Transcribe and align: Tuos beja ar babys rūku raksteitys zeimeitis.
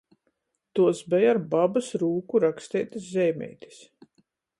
Tuos 0.77 1.01
beja 1.11 1.27
ar 1.33 1.39
babys 1.51 1.89
rūku 2.05 2.41
raksteitys 2.45 3.05
zeimeitis. 3.11 3.79